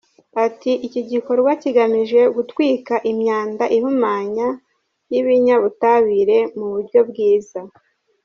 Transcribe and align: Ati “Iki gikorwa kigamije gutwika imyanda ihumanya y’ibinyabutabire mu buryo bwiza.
Ati 0.45 0.71
“Iki 0.87 1.01
gikorwa 1.11 1.51
kigamije 1.61 2.19
gutwika 2.35 2.93
imyanda 3.11 3.63
ihumanya 3.77 4.47
y’ibinyabutabire 5.11 6.37
mu 6.57 6.67
buryo 6.73 6.99
bwiza. 7.09 7.59